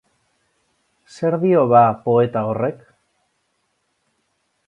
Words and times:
Zer 1.17 1.35
dio 1.43 1.61
ba 1.73 1.83
poeta 2.07 2.43
horrek? 2.53 2.79